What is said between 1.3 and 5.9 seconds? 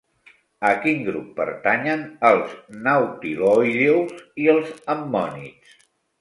pertanyen els nautiloïdeus i els ammonits?